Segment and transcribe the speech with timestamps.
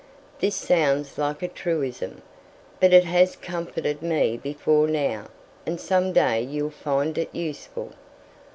[0.39, 2.23] This sounds like a truism,
[2.79, 5.27] but it has comforted me before now,
[5.63, 7.93] and some day you'll find it useful.